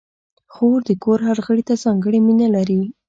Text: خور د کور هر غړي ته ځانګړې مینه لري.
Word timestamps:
خور 0.53 0.79
د 0.87 0.89
کور 1.03 1.19
هر 1.27 1.37
غړي 1.45 1.63
ته 1.69 1.73
ځانګړې 1.83 2.19
مینه 2.27 2.47
لري. 2.55 2.81